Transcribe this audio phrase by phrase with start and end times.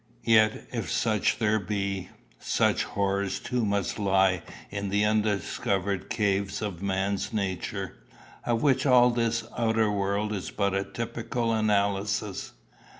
[0.25, 2.09] Yet if such there be,
[2.39, 7.97] such horrors too must lie in the undiscovered caves of man's nature,
[8.43, 12.53] of which all this outer world is but a typical analysis.